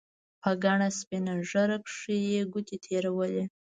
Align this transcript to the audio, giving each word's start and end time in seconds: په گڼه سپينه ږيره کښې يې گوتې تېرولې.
په 0.41 0.49
گڼه 0.63 0.89
سپينه 0.99 1.33
ږيره 1.49 1.77
کښې 1.85 2.15
يې 2.31 2.41
گوتې 2.51 2.77
تېرولې. 2.85 3.43